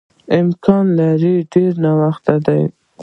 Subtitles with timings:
[0.39, 2.57] امکان لري ډېر ناوخته ده.